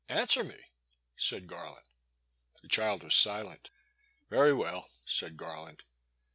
[0.09, 0.71] Answer me,"
[1.15, 1.85] said Garland.
[2.63, 3.69] The child was silent.
[4.01, 5.83] '* Very weU," said Garland.